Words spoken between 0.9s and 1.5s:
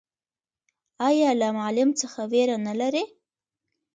ایا له